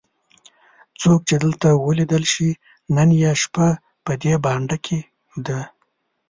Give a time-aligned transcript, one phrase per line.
[1.01, 2.49] څوک چې دلته ولیدل شي
[2.95, 3.67] نن یې شپه
[4.05, 4.99] په دې بانډه کې
[5.45, 5.59] ده.